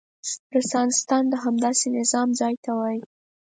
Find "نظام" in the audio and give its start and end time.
1.97-2.27